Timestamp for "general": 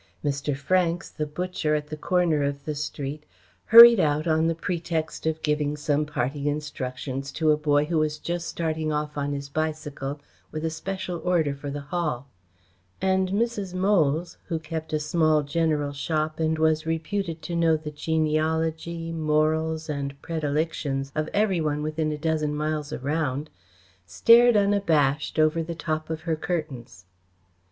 15.43-15.93